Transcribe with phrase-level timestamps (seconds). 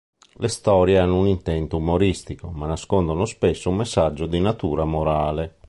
[0.39, 5.57] Le storie hanno un intento umoristico, ma nascondono spesso un messaggio di natura morale.